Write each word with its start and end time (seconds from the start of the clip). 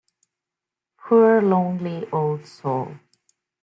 Poor, 0.97 1.43
lonely 1.43 2.09
old 2.11 2.47
soul. 2.47 2.95